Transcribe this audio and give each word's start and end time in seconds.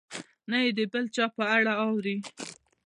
نه 0.49 0.57
یې 0.63 0.69
د 0.77 0.79
بل 0.91 1.05
چا 1.15 1.25
په 1.37 1.43
اړه 1.55 1.73
اوري. 1.85 2.15